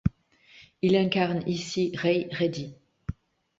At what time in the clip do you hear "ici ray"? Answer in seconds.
1.45-2.27